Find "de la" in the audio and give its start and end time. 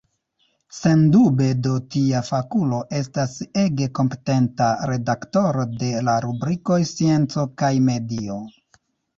5.85-6.17